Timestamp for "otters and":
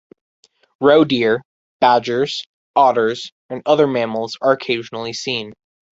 2.75-3.61